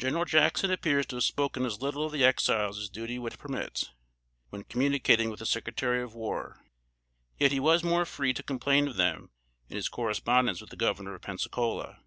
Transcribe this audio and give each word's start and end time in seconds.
General 0.00 0.24
Jackson 0.24 0.72
appears 0.72 1.06
to 1.06 1.14
have 1.18 1.22
spoken 1.22 1.64
as 1.64 1.80
little 1.80 2.04
of 2.06 2.10
the 2.10 2.24
Exiles 2.24 2.76
as 2.76 2.88
duty 2.88 3.20
would 3.20 3.38
permit, 3.38 3.92
when 4.50 4.64
communicating 4.64 5.30
with 5.30 5.38
the 5.38 5.46
Secretary 5.46 6.02
of 6.02 6.12
War; 6.12 6.60
yet 7.38 7.52
he 7.52 7.60
was 7.60 7.84
more 7.84 8.04
free 8.04 8.32
to 8.32 8.42
complain 8.42 8.88
of 8.88 8.96
them 8.96 9.30
in 9.68 9.76
his 9.76 9.88
correspondence 9.88 10.60
with 10.60 10.70
the 10.70 10.76
Governor 10.76 11.14
of 11.14 11.22
Pensacola. 11.22 12.00